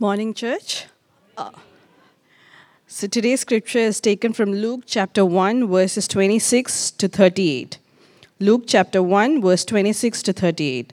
[0.00, 0.86] Morning, church.
[1.36, 1.52] Uh,
[2.88, 7.78] so today's scripture is taken from Luke chapter 1, verses 26 to 38.
[8.40, 10.92] Luke chapter 1, verse 26 to 38.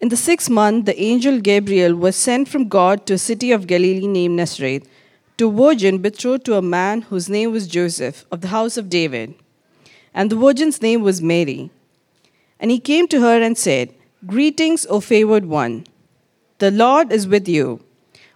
[0.00, 3.68] In the sixth month, the angel Gabriel was sent from God to a city of
[3.68, 4.88] Galilee named Nazareth,
[5.36, 8.90] to a virgin betrothed to a man whose name was Joseph, of the house of
[8.90, 9.36] David.
[10.12, 11.70] And the virgin's name was Mary.
[12.58, 13.94] And he came to her and said,
[14.26, 15.86] Greetings, O favored one.
[16.58, 17.84] The Lord is with you.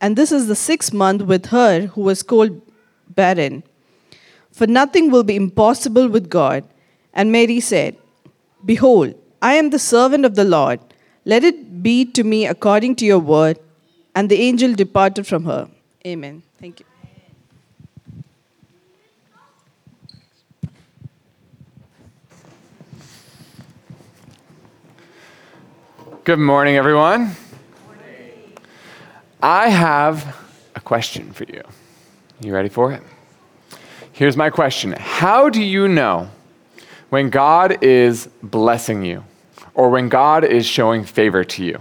[0.00, 2.60] and this is the sixth month with her who was called
[3.08, 3.62] barren.
[4.52, 6.64] For nothing will be impossible with God.
[7.12, 7.96] And Mary said,
[8.64, 10.80] Behold, I am the servant of the Lord.
[11.24, 13.58] Let it be to me according to your word.
[14.14, 15.68] And the angel departed from her.
[16.06, 16.42] Amen.
[16.60, 16.86] Thank you.
[26.24, 27.36] Good morning, everyone.
[29.42, 30.36] I have
[30.74, 31.62] a question for you.
[32.40, 33.02] You ready for it?
[34.12, 36.28] Here's my question How do you know
[37.10, 39.24] when God is blessing you
[39.74, 41.78] or when God is showing favor to you?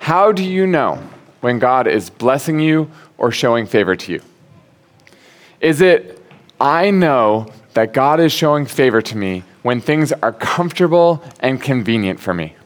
[0.00, 1.00] How do you know
[1.42, 4.22] when God is blessing you or showing favor to you?
[5.60, 6.20] Is it,
[6.60, 12.18] I know that God is showing favor to me when things are comfortable and convenient
[12.18, 12.56] for me?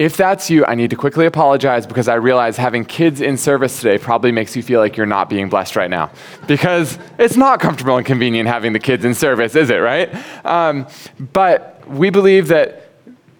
[0.00, 3.82] If that's you, I need to quickly apologize because I realize having kids in service
[3.82, 6.10] today probably makes you feel like you're not being blessed right now.
[6.46, 10.08] Because it's not comfortable and convenient having the kids in service, is it, right?
[10.46, 10.86] Um,
[11.34, 12.88] but we believe that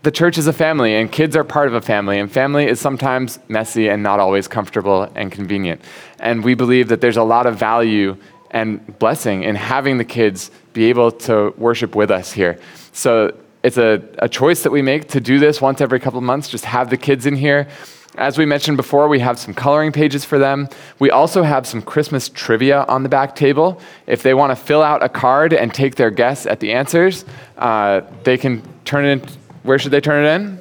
[0.02, 2.78] the church is a family and kids are part of a family, and family is
[2.78, 5.80] sometimes messy and not always comfortable and convenient.
[6.18, 8.18] And we believe that there's a lot of value
[8.50, 12.60] and blessing in having the kids be able to worship with us here.
[12.92, 16.24] So it's a, a choice that we make to do this once every couple of
[16.24, 17.68] months, just have the kids in here.
[18.16, 20.68] As we mentioned before, we have some coloring pages for them.
[20.98, 23.80] We also have some Christmas trivia on the back table.
[24.06, 27.24] If they want to fill out a card and take their guess at the answers,
[27.56, 29.28] uh, they can turn it in.
[29.62, 30.60] Where should they turn it in?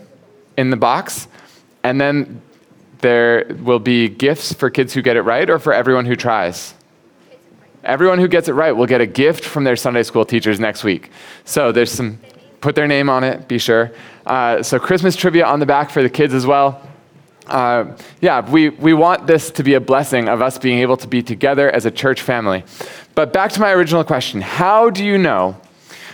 [0.57, 1.27] In the box.
[1.83, 2.41] And then
[2.99, 6.73] there will be gifts for kids who get it right or for everyone who tries.
[7.83, 10.83] Everyone who gets it right will get a gift from their Sunday school teachers next
[10.83, 11.09] week.
[11.45, 12.19] So there's some
[12.61, 13.91] put their name on it, be sure.
[14.25, 16.81] Uh, so, Christmas trivia on the back for the kids as well.
[17.47, 21.07] Uh, yeah, we, we want this to be a blessing of us being able to
[21.07, 22.63] be together as a church family.
[23.15, 25.59] But back to my original question How do you know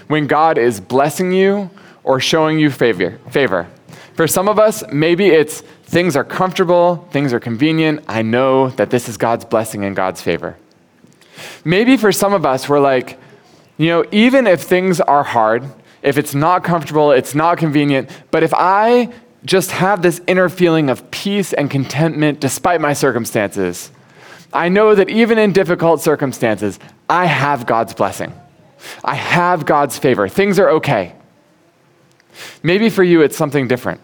[0.08, 1.70] when God is blessing you
[2.04, 3.20] or showing you favor?
[3.30, 3.68] favor?
[4.14, 8.06] For some of us, maybe it's things are comfortable, things are convenient.
[8.08, 10.56] I know that this is God's blessing and God's favor.
[11.66, 13.20] Maybe for some of us, we're like,
[13.78, 15.66] you know, even if things are hard,
[16.06, 18.10] if it's not comfortable, it's not convenient.
[18.32, 19.12] But if I
[19.44, 23.92] just have this inner feeling of peace and contentment despite my circumstances,
[24.54, 26.80] I know that even in difficult circumstances,
[27.10, 28.34] I have God's blessing.
[29.04, 30.28] I have God's favor.
[30.28, 31.16] Things are okay.
[32.62, 34.00] Maybe for you, it's something different.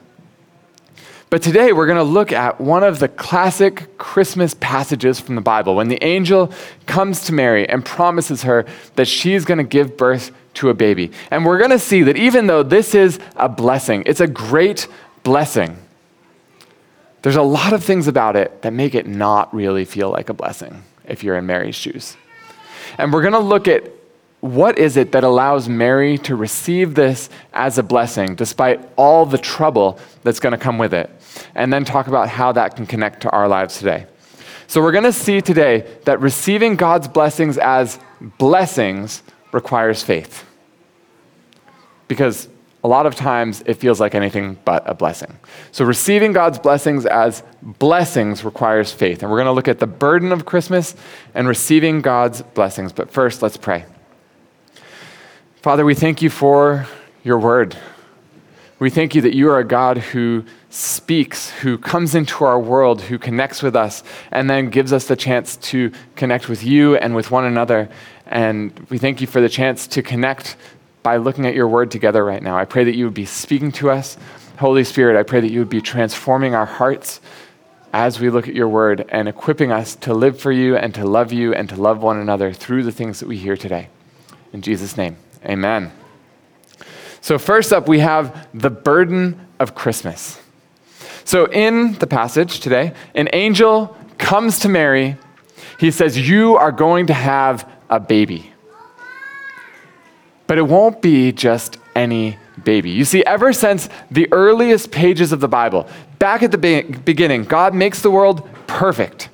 [1.29, 5.41] But today we're going to look at one of the classic Christmas passages from the
[5.41, 6.51] Bible when the angel
[6.87, 8.65] comes to Mary and promises her
[8.95, 11.11] that she's going to give birth to a baby.
[11.29, 14.87] And we're going to see that even though this is a blessing, it's a great
[15.23, 15.77] blessing,
[17.21, 20.33] there's a lot of things about it that make it not really feel like a
[20.33, 22.17] blessing if you're in Mary's shoes.
[22.97, 23.89] And we're going to look at
[24.39, 29.37] what is it that allows Mary to receive this as a blessing despite all the
[29.37, 31.11] trouble that's going to come with it?
[31.53, 34.07] And then talk about how that can connect to our lives today.
[34.65, 37.99] So, we're going to see today that receiving God's blessings as
[38.37, 39.21] blessings
[39.51, 40.45] requires faith.
[42.07, 42.47] Because
[42.83, 45.37] a lot of times it feels like anything but a blessing.
[45.71, 49.21] So, receiving God's blessings as blessings requires faith.
[49.21, 50.95] And we're going to look at the burden of Christmas
[51.35, 52.91] and receiving God's blessings.
[52.91, 53.85] But first, let's pray.
[55.61, 56.87] Father, we thank you for
[57.23, 57.77] your word.
[58.79, 62.99] We thank you that you are a God who speaks, who comes into our world,
[62.99, 67.15] who connects with us, and then gives us the chance to connect with you and
[67.15, 67.89] with one another.
[68.31, 70.55] And we thank you for the chance to connect
[71.03, 72.57] by looking at your word together right now.
[72.57, 74.17] I pray that you would be speaking to us.
[74.57, 77.19] Holy Spirit, I pray that you would be transforming our hearts
[77.93, 81.05] as we look at your word and equipping us to live for you and to
[81.05, 83.89] love you and to love one another through the things that we hear today.
[84.53, 85.91] In Jesus' name, amen.
[87.19, 90.41] So, first up, we have the burden of Christmas.
[91.25, 95.17] So, in the passage today, an angel comes to Mary.
[95.79, 98.51] He says, You are going to have a baby.
[100.47, 102.89] But it won't be just any baby.
[102.89, 105.87] You see, ever since the earliest pages of the Bible,
[106.19, 109.29] back at the be- beginning, God makes the world perfect.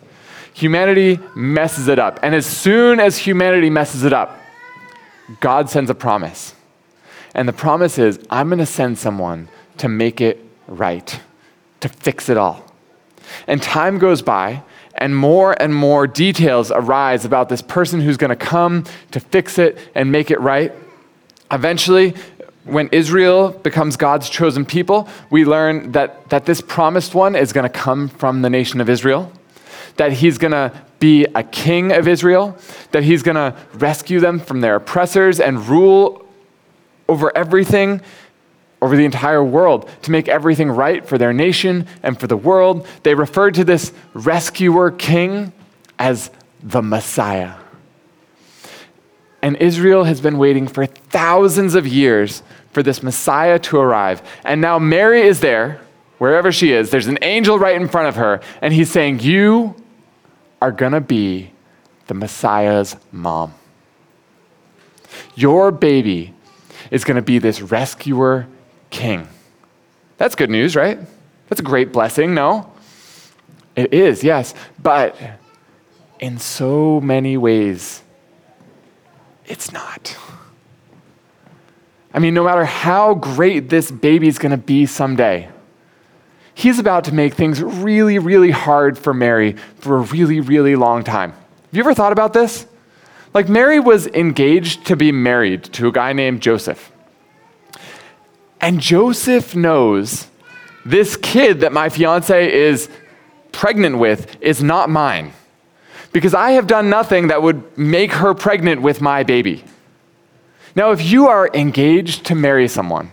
[0.53, 2.19] Humanity messes it up.
[2.23, 4.39] And as soon as humanity messes it up,
[5.39, 6.55] God sends a promise.
[7.35, 11.19] And the promise is I'm going to send someone to make it right,
[11.81, 12.63] to fix it all.
[13.45, 14.63] And time goes by,
[14.97, 19.59] and more and more details arise about this person who's going to come to fix
[19.59, 20.73] it and make it right.
[21.51, 22.15] Eventually,
[22.63, 27.63] when Israel becomes God's chosen people, we learn that, that this promised one is going
[27.63, 29.31] to come from the nation of Israel,
[29.95, 32.57] that he's going to be a king of Israel,
[32.91, 36.25] that he's going to rescue them from their oppressors and rule
[37.07, 38.01] over everything,
[38.81, 42.87] over the entire world, to make everything right for their nation and for the world.
[43.03, 45.51] They referred to this rescuer king
[45.97, 46.29] as
[46.61, 47.55] the Messiah.
[49.41, 54.21] And Israel has been waiting for thousands of years for this Messiah to arrive.
[54.43, 55.81] And now Mary is there,
[56.17, 56.89] wherever she is.
[56.89, 59.75] There's an angel right in front of her, and he's saying, You
[60.61, 61.51] are going to be
[62.07, 63.53] the Messiah's mom.
[65.35, 66.33] Your baby
[66.91, 68.47] is going to be this rescuer
[68.89, 69.27] king.
[70.17, 70.99] That's good news, right?
[71.49, 72.71] That's a great blessing, no?
[73.75, 74.53] It is, yes.
[74.81, 75.15] But
[76.19, 78.01] in so many ways,
[79.45, 80.17] it's not.
[82.13, 85.49] I mean, no matter how great this baby's gonna be someday,
[86.55, 91.03] he's about to make things really, really hard for Mary for a really, really long
[91.03, 91.31] time.
[91.31, 92.65] Have you ever thought about this?
[93.33, 96.91] Like, Mary was engaged to be married to a guy named Joseph.
[98.59, 100.27] And Joseph knows
[100.85, 102.89] this kid that my fiance is
[103.51, 105.33] pregnant with is not mine
[106.11, 109.63] because I have done nothing that would make her pregnant with my baby.
[110.75, 113.11] Now, if you are engaged to marry someone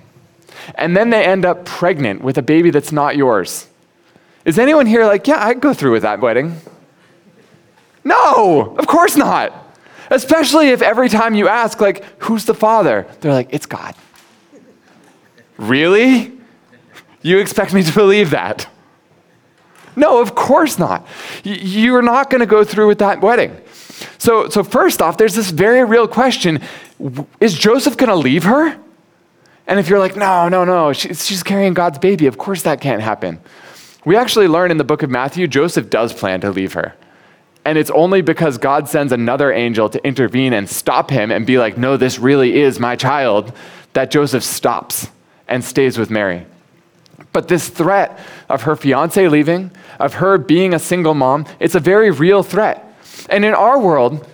[0.76, 3.66] and then they end up pregnant with a baby that's not yours,
[4.44, 6.60] is anyone here like, yeah, I'd go through with that wedding?
[8.04, 9.52] No, of course not.
[10.10, 13.06] Especially if every time you ask, like, who's the father?
[13.20, 13.94] They're like, it's God.
[15.56, 16.32] Really?
[17.22, 18.68] You expect me to believe that?
[19.96, 21.06] No, of course not.
[21.42, 23.56] You're not going to go through with that wedding.
[24.18, 26.60] So, so first off, there's this very real question
[27.40, 28.78] Is Joseph going to leave her?
[29.66, 33.00] And if you're like, no, no, no, she's carrying God's baby, of course that can't
[33.00, 33.40] happen.
[34.04, 36.94] We actually learn in the book of Matthew, Joseph does plan to leave her.
[37.64, 41.58] And it's only because God sends another angel to intervene and stop him and be
[41.58, 43.54] like, no, this really is my child,
[43.94, 45.08] that Joseph stops
[45.48, 46.46] and stays with Mary.
[47.32, 51.80] But this threat of her fiance leaving, of her being a single mom, it's a
[51.80, 52.84] very real threat.
[53.28, 54.26] And in our world,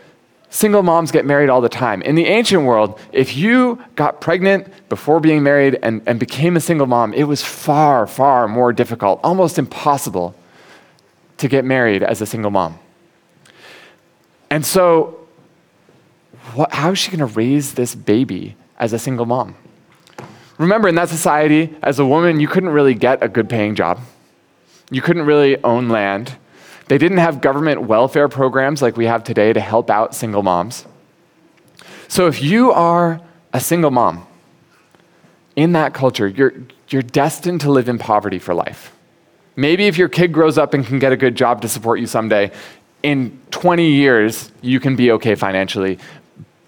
[0.50, 2.02] single moms get married all the time.
[2.02, 6.61] In the ancient world, if you got pregnant before being married and, and became a
[6.61, 10.35] single mom, it was far, far more difficult, almost impossible
[11.38, 12.79] to get married as a single mom.
[14.50, 15.17] And so,
[16.55, 19.55] what, how is she going to raise this baby as a single mom?
[20.61, 23.99] Remember, in that society, as a woman, you couldn't really get a good paying job.
[24.90, 26.37] You couldn't really own land.
[26.88, 30.85] They didn't have government welfare programs like we have today to help out single moms.
[32.09, 33.23] So if you are
[33.55, 34.26] a single mom
[35.57, 36.52] in that culture, you're,
[36.90, 38.93] you're destined to live in poverty for life.
[39.57, 42.07] Maybe if your kid grows up and can get a good job to support you
[42.07, 42.52] someday,
[43.02, 45.99] in 20 years, you can be okay financially.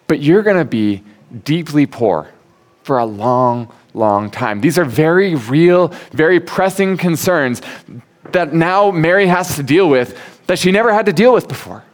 [0.07, 1.03] But you're going to be
[1.45, 2.33] deeply poor
[2.85, 4.61] for a long, long time.
[4.61, 7.63] These are very real, very pressing concerns
[8.33, 11.85] that now Mary has to deal with that she never had to deal with before.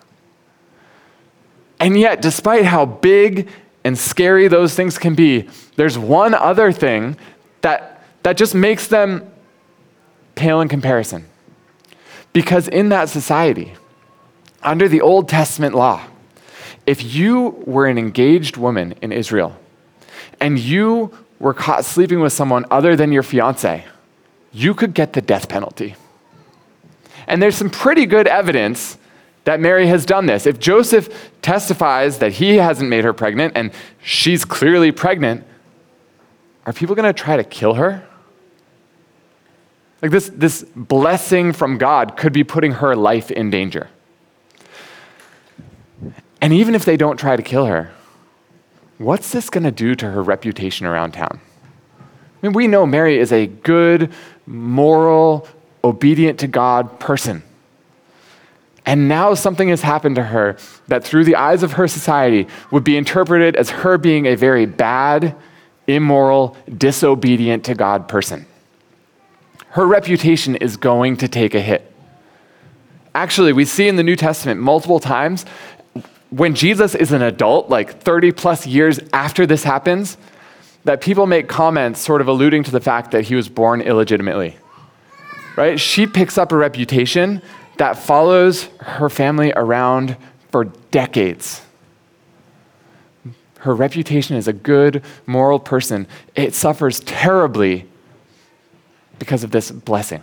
[1.80, 3.48] And yet, despite how big
[3.84, 7.16] and scary those things can be, there's one other thing
[7.60, 9.30] that, that just makes them
[10.34, 11.24] pale in comparison.
[12.32, 13.74] Because in that society,
[14.62, 16.04] under the Old Testament law,
[16.86, 19.56] if you were an engaged woman in Israel
[20.40, 23.84] and you were caught sleeping with someone other than your fiance,
[24.52, 25.94] you could get the death penalty.
[27.26, 28.96] And there's some pretty good evidence
[29.44, 30.46] that Mary has done this.
[30.46, 33.70] If Joseph testifies that he hasn't made her pregnant and
[34.02, 35.44] she's clearly pregnant,
[36.66, 38.06] are people going to try to kill her?
[40.02, 43.88] Like this, this blessing from God could be putting her life in danger.
[46.40, 47.90] And even if they don't try to kill her,
[48.98, 51.40] what's this going to do to her reputation around town?
[52.00, 54.12] I mean, we know Mary is a good,
[54.46, 55.48] moral,
[55.82, 57.42] obedient to God person.
[58.86, 62.84] And now something has happened to her that, through the eyes of her society, would
[62.84, 65.36] be interpreted as her being a very bad,
[65.86, 68.46] immoral, disobedient to God person.
[69.70, 71.92] Her reputation is going to take a hit.
[73.14, 75.44] Actually, we see in the New Testament multiple times
[76.30, 80.16] when Jesus is an adult, like 30 plus years after this happens,
[80.84, 84.56] that people make comments sort of alluding to the fact that he was born illegitimately.
[85.56, 85.80] Right?
[85.80, 87.42] She picks up a reputation
[87.78, 90.16] that follows her family around
[90.50, 91.62] for decades.
[93.60, 96.06] Her reputation as a good, moral person,
[96.36, 97.86] it suffers terribly
[99.18, 100.22] because of this blessing.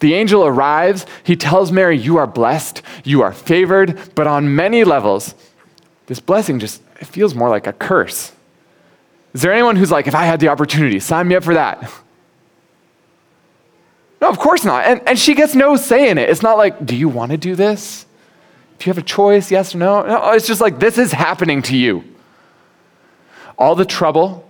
[0.00, 1.06] The angel arrives.
[1.22, 5.34] He tells Mary, You are blessed, you are favored, but on many levels,
[6.06, 8.32] this blessing just feels more like a curse.
[9.32, 11.90] Is there anyone who's like, If I had the opportunity, sign me up for that?
[14.20, 14.84] No, of course not.
[14.84, 16.28] And, and she gets no say in it.
[16.28, 18.06] It's not like, Do you want to do this?
[18.78, 20.02] If you have a choice, yes or no?
[20.06, 22.04] No, it's just like, This is happening to you.
[23.58, 24.48] All the trouble,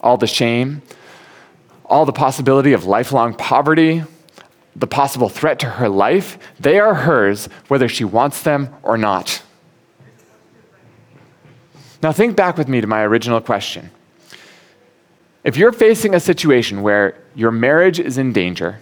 [0.00, 0.80] all the shame,
[1.84, 4.02] all the possibility of lifelong poverty,
[4.76, 9.42] the possible threat to her life, they are hers whether she wants them or not.
[12.02, 13.90] Now, think back with me to my original question.
[15.42, 18.80] If you're facing a situation where your marriage is in danger,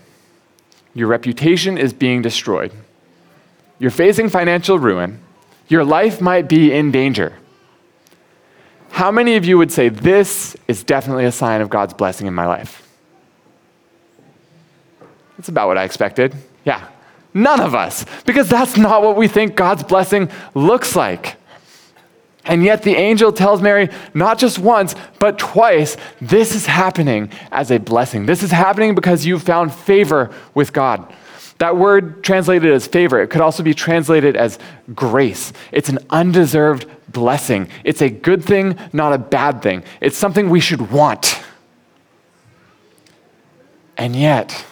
[0.95, 2.73] your reputation is being destroyed,
[3.79, 5.21] you're facing financial ruin,
[5.69, 7.35] your life might be in danger.
[8.91, 12.35] How many of you would say, This is definitely a sign of God's blessing in
[12.35, 12.82] my life?
[15.43, 16.37] That's about what I expected.
[16.65, 16.87] Yeah.
[17.35, 21.35] None of us, because that's not what we think God's blessing looks like.
[22.45, 27.73] And yet the angel tells Mary, not just once, but twice, this is happening as
[27.73, 28.27] a blessing.
[28.27, 31.13] This is happening because you've found favor with God.
[31.59, 34.61] That word translated as favor, it could also be translated as
[34.95, 35.53] grace.
[35.73, 37.69] It's an undeserved blessing.
[37.83, 39.83] It's a good thing, not a bad thing.
[40.01, 41.43] It's something we should want.
[43.97, 44.67] And yet,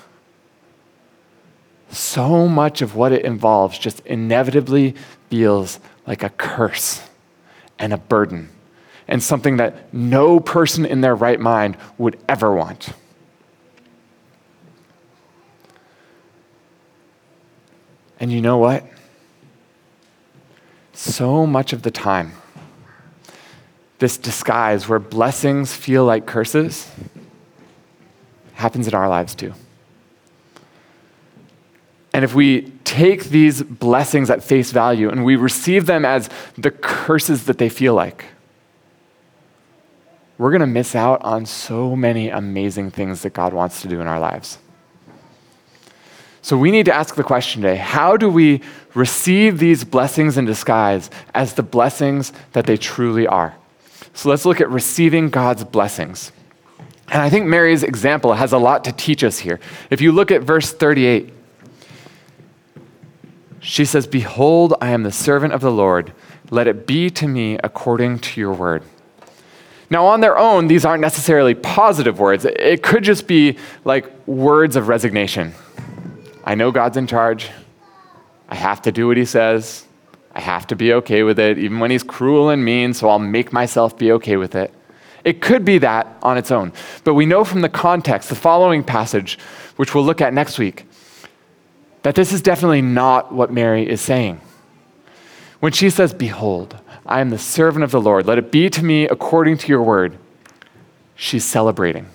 [1.91, 4.95] so much of what it involves just inevitably
[5.29, 7.09] feels like a curse
[7.79, 8.49] and a burden
[9.09, 12.91] and something that no person in their right mind would ever want.
[18.21, 18.85] And you know what?
[20.93, 22.33] So much of the time,
[23.99, 26.89] this disguise where blessings feel like curses
[28.53, 29.55] happens in our lives too.
[32.13, 36.71] And if we take these blessings at face value and we receive them as the
[36.71, 38.25] curses that they feel like,
[40.39, 44.01] we're going to miss out on so many amazing things that God wants to do
[44.01, 44.59] in our lives.
[46.43, 48.63] So we need to ask the question today how do we
[48.95, 53.55] receive these blessings in disguise as the blessings that they truly are?
[54.15, 56.33] So let's look at receiving God's blessings.
[57.09, 59.61] And I think Mary's example has a lot to teach us here.
[59.91, 61.33] If you look at verse 38,
[63.61, 66.13] she says, Behold, I am the servant of the Lord.
[66.51, 68.83] Let it be to me according to your word.
[69.91, 72.45] Now, on their own, these aren't necessarily positive words.
[72.45, 75.53] It could just be like words of resignation.
[76.45, 77.51] I know God's in charge.
[78.49, 79.85] I have to do what he says.
[80.33, 83.19] I have to be okay with it, even when he's cruel and mean, so I'll
[83.19, 84.73] make myself be okay with it.
[85.25, 86.73] It could be that on its own.
[87.05, 89.39] But we know from the context, the following passage,
[89.77, 90.87] which we'll look at next week,
[92.03, 94.41] that this is definitely not what Mary is saying.
[95.61, 98.85] When she says, Behold, I am the servant of the Lord, let it be to
[98.85, 100.19] me according to your word,
[101.15, 102.07] she's celebrating.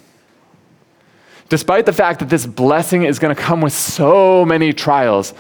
[1.49, 5.33] Despite the fact that this blessing is going to come with so many trials,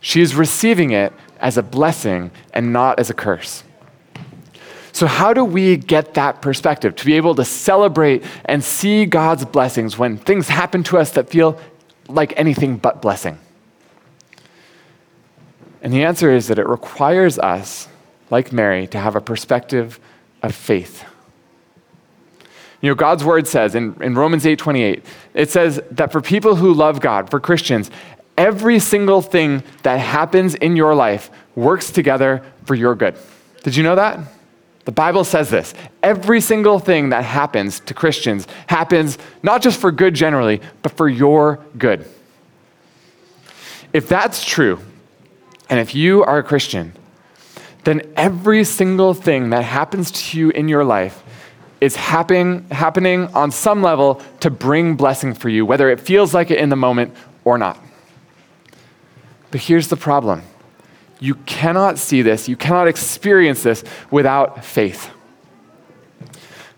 [0.00, 3.62] she's receiving it as a blessing and not as a curse.
[4.90, 9.44] So, how do we get that perspective to be able to celebrate and see God's
[9.44, 11.58] blessings when things happen to us that feel
[12.08, 13.38] like anything but blessing?
[15.84, 17.88] And the answer is that it requires us,
[18.30, 20.00] like Mary, to have a perspective
[20.42, 21.04] of faith.
[22.80, 26.56] You know, God's word says in, in Romans 8 28, it says that for people
[26.56, 27.90] who love God, for Christians,
[28.38, 33.16] every single thing that happens in your life works together for your good.
[33.62, 34.20] Did you know that?
[34.86, 35.74] The Bible says this.
[36.02, 41.10] Every single thing that happens to Christians happens not just for good generally, but for
[41.10, 42.06] your good.
[43.92, 44.80] If that's true,
[45.68, 46.92] and if you are a Christian,
[47.84, 51.22] then every single thing that happens to you in your life
[51.80, 56.50] is happen, happening on some level to bring blessing for you, whether it feels like
[56.50, 57.78] it in the moment or not.
[59.50, 60.42] But here's the problem
[61.20, 65.10] you cannot see this, you cannot experience this without faith.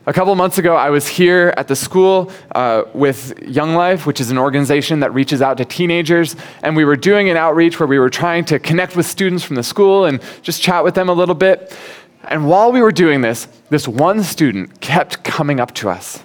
[0.08, 4.20] A couple months ago, I was here at the school uh, with Young Life, which
[4.20, 6.36] is an organization that reaches out to teenagers.
[6.62, 9.56] And we were doing an outreach where we were trying to connect with students from
[9.56, 11.76] the school and just chat with them a little bit.
[12.22, 16.22] And while we were doing this, this one student kept coming up to us.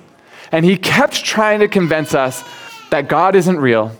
[0.51, 2.43] And he kept trying to convince us
[2.91, 3.97] that God isn't real,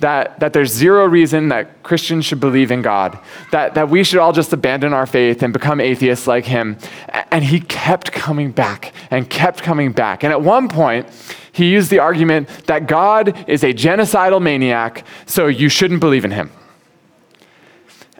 [0.00, 3.18] that, that there's zero reason that Christians should believe in God,
[3.52, 6.76] that, that we should all just abandon our faith and become atheists like him.
[7.30, 10.24] And he kept coming back and kept coming back.
[10.24, 11.08] And at one point,
[11.52, 16.32] he used the argument that God is a genocidal maniac, so you shouldn't believe in
[16.32, 16.50] him.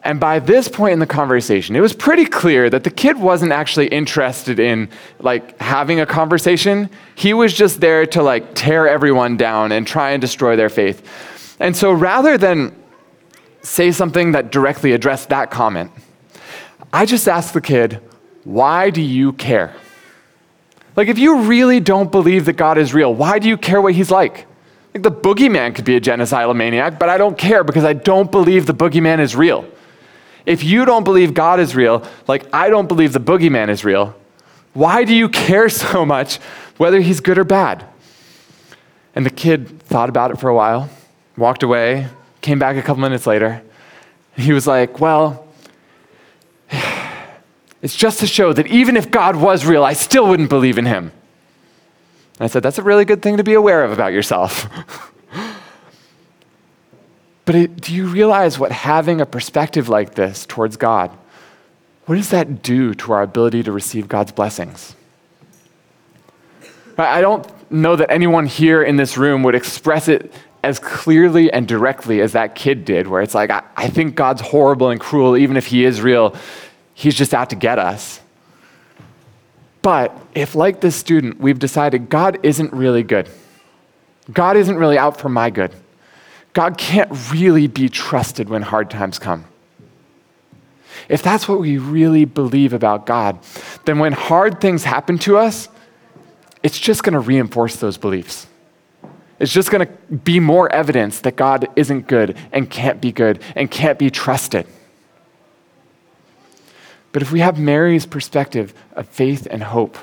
[0.04, 3.52] And by this point in the conversation, it was pretty clear that the kid wasn't
[3.52, 6.90] actually interested in like having a conversation.
[7.14, 11.02] He was just there to like tear everyone down and try and destroy their faith.
[11.61, 12.75] And so rather than
[13.62, 15.90] say something that directly addressed that comment,
[16.92, 18.00] I just asked the kid,
[18.44, 19.75] "Why do you care?"
[20.96, 23.94] Like if you really don't believe that God is real, why do you care what
[23.94, 24.46] he's like?
[24.94, 28.30] Like the boogeyman could be a genocidal maniac, but I don't care because I don't
[28.30, 29.66] believe the boogeyman is real.
[30.46, 34.14] If you don't believe God is real, like I don't believe the boogeyman is real,
[34.73, 36.36] why do you care so much
[36.76, 37.84] whether he's good or bad?
[39.17, 40.90] And the kid thought about it for a while,
[41.36, 42.08] walked away,
[42.40, 43.62] came back a couple minutes later.
[44.36, 45.47] He was like, Well,
[47.82, 50.86] it's just to show that even if God was real, I still wouldn't believe in
[50.86, 51.12] him.
[52.38, 54.68] And I said, That's a really good thing to be aware of about yourself.
[57.44, 61.10] But it, do you realize what having a perspective like this towards God,
[62.06, 64.94] what does that do to our ability to receive God's blessings?
[66.97, 70.32] I don't know that anyone here in this room would express it
[70.64, 74.40] as clearly and directly as that kid did, where it's like, I, I think God's
[74.40, 76.34] horrible and cruel, even if he is real,
[76.94, 78.18] he's just out to get us.
[79.82, 83.28] But if, like this student, we've decided God isn't really good,
[84.32, 85.70] God isn't really out for my good,
[86.54, 89.44] God can't really be trusted when hard times come.
[91.10, 93.38] If that's what we really believe about God,
[93.84, 95.68] then when hard things happen to us,
[96.62, 98.46] it's just going to reinforce those beliefs.
[99.38, 103.42] It's just going to be more evidence that God isn't good and can't be good
[103.56, 104.66] and can't be trusted.
[107.12, 109.99] But if we have Mary's perspective of faith and hope,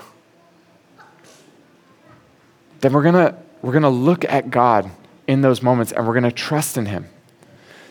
[2.82, 4.90] then we're going to we're going to look at God
[5.28, 7.08] in those moments and we're going to trust in him.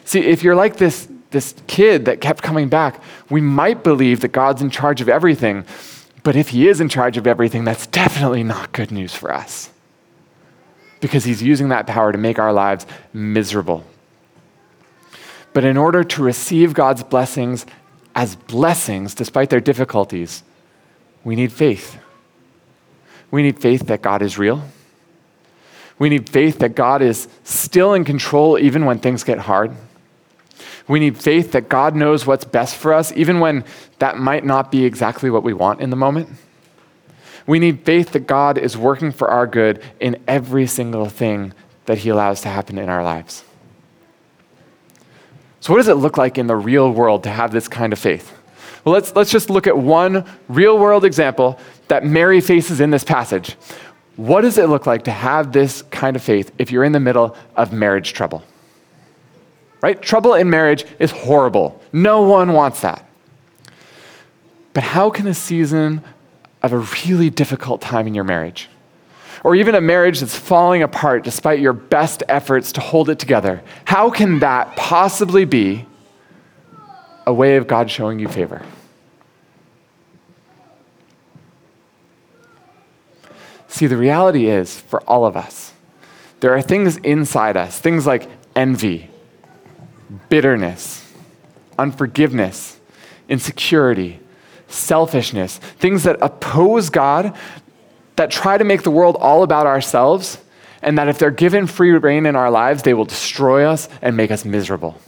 [0.05, 4.33] See, if you're like this, this kid that kept coming back, we might believe that
[4.33, 5.65] God's in charge of everything.
[6.23, 9.71] But if he is in charge of everything, that's definitely not good news for us.
[11.01, 13.85] Because he's using that power to make our lives miserable.
[15.53, 17.67] But in order to receive God's blessings
[18.15, 20.43] as blessings, despite their difficulties,
[21.25, 21.99] we need faith.
[23.31, 24.65] We need faith that God is real.
[25.99, 29.73] We need faith that God is still in control even when things get hard.
[30.89, 33.65] We need faith that God knows what's best for us, even when
[33.99, 36.31] that might not be exactly what we want in the moment.
[37.47, 41.53] We need faith that God is working for our good in every single thing
[41.87, 43.45] that He allows to happen in our lives.
[45.61, 47.99] So, what does it look like in the real world to have this kind of
[47.99, 48.37] faith?
[48.85, 53.05] Well, let's, let's just look at one real world example that Mary faces in this
[53.05, 53.57] passage.
[54.17, 57.01] What does it look like to have this kind of faith if you're in the
[57.01, 58.43] middle of marriage trouble?
[59.83, 60.01] Right?
[60.01, 61.81] Trouble in marriage is horrible.
[61.93, 63.07] No one wants that.
[64.73, 66.03] But how can a season
[66.63, 68.69] of a really difficult time in your marriage,
[69.43, 73.63] or even a marriage that's falling apart despite your best efforts to hold it together,
[73.85, 75.87] how can that possibly be
[77.27, 78.63] a way of God showing you favor?
[83.69, 85.73] See, the reality is for all of us,
[86.41, 89.09] there are things inside us, things like envy,
[90.29, 91.11] bitterness,
[91.79, 92.79] unforgiveness,
[93.29, 94.20] insecurity,
[94.71, 97.37] selfishness, things that oppose God,
[98.17, 100.39] that try to make the world all about ourselves,
[100.83, 104.17] and that if they're given free reign in our lives, they will destroy us and
[104.17, 104.99] make us miserable.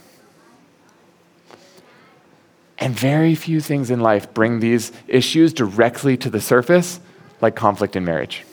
[2.77, 6.99] And very few things in life bring these issues directly to the surface,
[7.41, 8.45] like conflict in marriage.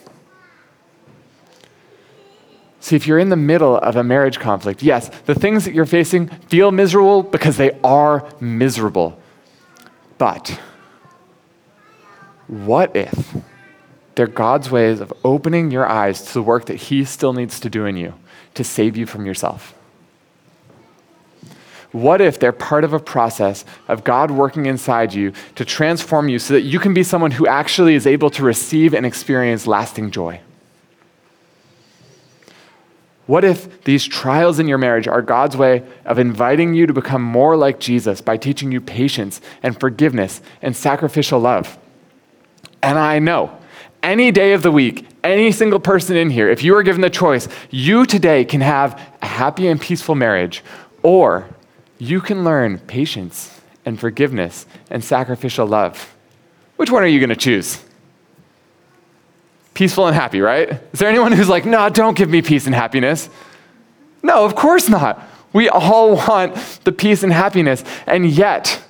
[2.79, 5.85] See, if you're in the middle of a marriage conflict, yes, the things that you're
[5.85, 9.19] facing feel miserable because they are miserable.
[10.17, 10.59] But
[12.51, 13.33] what if
[14.15, 17.69] they're God's ways of opening your eyes to the work that He still needs to
[17.69, 18.13] do in you
[18.55, 19.73] to save you from yourself?
[21.93, 26.39] What if they're part of a process of God working inside you to transform you
[26.39, 30.11] so that you can be someone who actually is able to receive and experience lasting
[30.11, 30.41] joy?
[33.27, 37.21] What if these trials in your marriage are God's way of inviting you to become
[37.21, 41.77] more like Jesus by teaching you patience and forgiveness and sacrificial love?
[42.83, 43.57] And I know
[44.03, 47.09] any day of the week, any single person in here, if you are given the
[47.09, 50.63] choice, you today can have a happy and peaceful marriage,
[51.03, 51.47] or
[51.99, 56.15] you can learn patience and forgiveness and sacrificial love.
[56.77, 57.79] Which one are you going to choose?
[59.73, 60.69] peaceful and happy, right?
[60.93, 63.29] Is there anyone who's like, no, don't give me peace and happiness?
[64.21, 65.27] No, of course not.
[65.53, 67.83] We all want the peace and happiness.
[68.05, 68.81] And yet,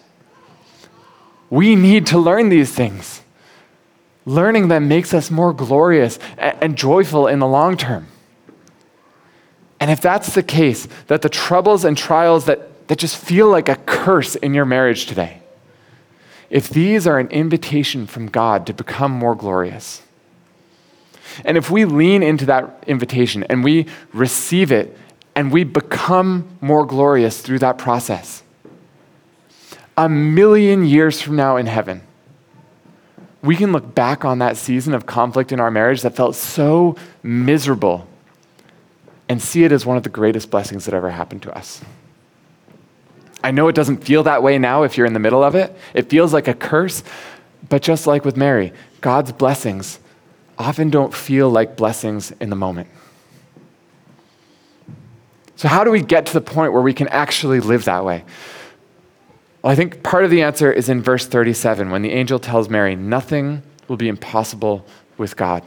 [1.50, 3.21] we need to learn these things.
[4.26, 8.08] Learning them makes us more glorious and joyful in the long term.
[9.80, 13.68] And if that's the case, that the troubles and trials that, that just feel like
[13.68, 15.42] a curse in your marriage today,
[16.52, 20.04] if these are an invitation from God to become more glorious,
[21.44, 24.96] and if we lean into that invitation and we receive it
[25.36, 28.44] and we become more glorious through that process,
[29.98, 32.02] a million years from now in heaven,
[33.44, 36.96] we can look back on that season of conflict in our marriage that felt so
[37.24, 38.08] miserable
[39.28, 41.82] and see it as one of the greatest blessings that ever happened to us.
[43.44, 45.76] I know it doesn't feel that way now if you're in the middle of it.
[45.94, 47.04] It feels like a curse,
[47.68, 50.00] but just like with Mary, God's blessings
[50.58, 52.88] often don't feel like blessings in the moment.
[55.56, 58.24] So, how do we get to the point where we can actually live that way?
[59.62, 62.70] Well, I think part of the answer is in verse 37 when the angel tells
[62.70, 64.86] Mary, Nothing will be impossible
[65.18, 65.64] with God.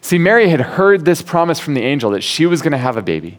[0.00, 2.96] See, Mary had heard this promise from the angel that she was going to have
[2.96, 3.38] a baby.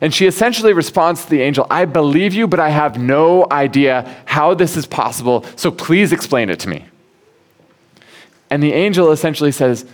[0.00, 4.16] And she essentially responds to the angel, I believe you, but I have no idea
[4.24, 6.86] how this is possible, so please explain it to me.
[8.50, 9.86] And the angel essentially says,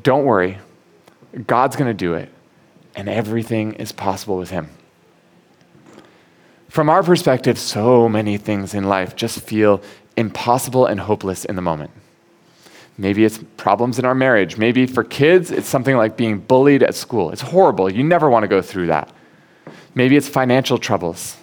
[0.00, 0.58] Don't worry,
[1.46, 2.30] God's going to do it,
[2.94, 4.70] and everything is possible with Him.
[6.68, 9.80] From our perspective, so many things in life just feel
[10.16, 11.90] impossible and hopeless in the moment.
[12.98, 14.58] Maybe it's problems in our marriage.
[14.58, 17.30] Maybe for kids, it's something like being bullied at school.
[17.30, 17.90] It's horrible.
[17.90, 19.12] You never want to go through that.
[19.94, 21.36] Maybe it's financial troubles.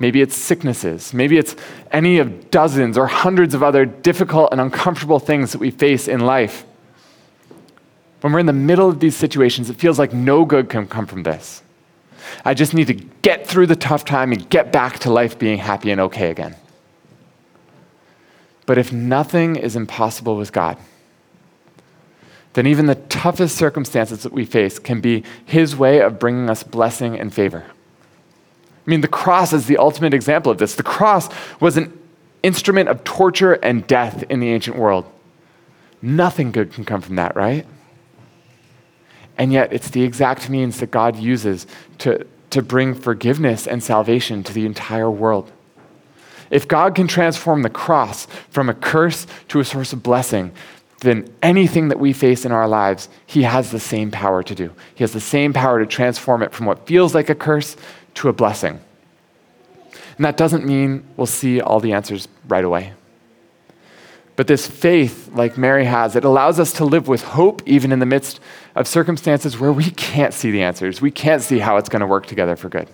[0.00, 1.14] Maybe it's sicknesses.
[1.14, 1.56] Maybe it's
[1.92, 6.20] any of dozens or hundreds of other difficult and uncomfortable things that we face in
[6.20, 6.64] life.
[8.20, 11.06] When we're in the middle of these situations, it feels like no good can come
[11.06, 11.62] from this.
[12.44, 15.58] I just need to get through the tough time and get back to life being
[15.58, 16.56] happy and okay again.
[18.66, 20.76] But if nothing is impossible with God,
[22.52, 26.62] then even the toughest circumstances that we face can be His way of bringing us
[26.62, 27.64] blessing and favor.
[27.66, 30.74] I mean, the cross is the ultimate example of this.
[30.74, 31.28] The cross
[31.60, 31.96] was an
[32.42, 35.04] instrument of torture and death in the ancient world.
[36.00, 37.66] Nothing good can come from that, right?
[39.38, 41.66] And yet, it's the exact means that God uses
[41.98, 45.52] to, to bring forgiveness and salvation to the entire world.
[46.50, 50.52] If God can transform the cross from a curse to a source of blessing,
[51.00, 54.72] then anything that we face in our lives, He has the same power to do.
[54.94, 57.76] He has the same power to transform it from what feels like a curse
[58.14, 58.80] to a blessing.
[60.16, 62.92] And that doesn't mean we'll see all the answers right away.
[64.38, 67.98] But this faith, like Mary has, it allows us to live with hope even in
[67.98, 68.38] the midst
[68.76, 71.00] of circumstances where we can't see the answers.
[71.00, 72.88] We can't see how it's going to work together for good.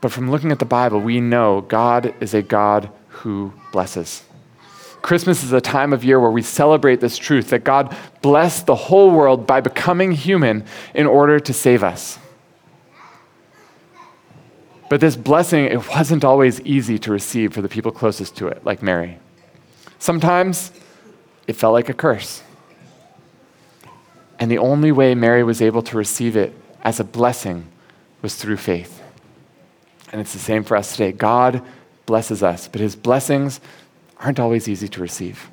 [0.00, 4.22] But from looking at the Bible, we know God is a God who blesses.
[5.02, 8.76] Christmas is a time of year where we celebrate this truth that God blessed the
[8.76, 12.20] whole world by becoming human in order to save us.
[14.88, 18.64] But this blessing, it wasn't always easy to receive for the people closest to it,
[18.64, 19.18] like Mary.
[19.98, 20.70] Sometimes
[21.46, 22.42] it felt like a curse.
[24.38, 27.66] And the only way Mary was able to receive it as a blessing
[28.22, 29.02] was through faith.
[30.12, 31.12] And it's the same for us today.
[31.12, 31.62] God
[32.04, 33.60] blesses us, but his blessings
[34.18, 35.50] aren't always easy to receive.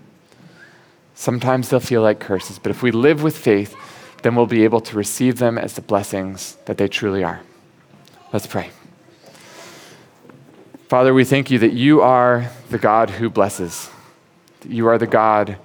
[1.16, 3.76] Sometimes they'll feel like curses, but if we live with faith,
[4.22, 7.42] then we'll be able to receive them as the blessings that they truly are.
[8.32, 8.72] Let's pray.
[10.88, 13.90] Father, we thank you that you are the God who blesses.
[14.68, 15.58] You are the God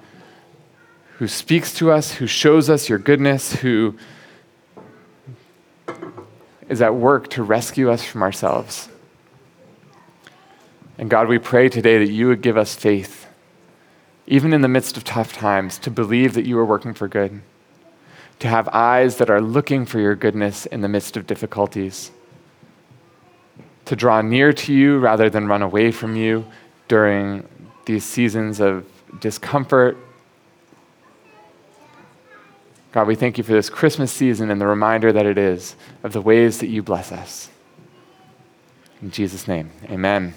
[1.19, 3.97] who speaks to us, who shows us your goodness, who
[6.69, 8.89] is at work to rescue us from ourselves.
[10.97, 13.27] And God, we pray today that you would give us faith,
[14.27, 17.43] even in the midst of tough times, to believe that you are working for good,
[18.39, 22.13] to have eyes that are looking for your goodness in the midst of difficulties,
[23.89, 26.45] to draw near to you rather than run away from you
[26.89, 27.49] during
[27.87, 28.85] these seasons of
[29.19, 29.97] discomfort.
[32.93, 36.13] God, we thank you for this Christmas season and the reminder that it is of
[36.13, 37.49] the ways that you bless us.
[39.01, 40.35] In Jesus' name, amen.